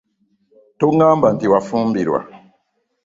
Toŋŋamba 0.79 1.27
nti 1.33 1.45
wafumbirwa. 1.51 2.19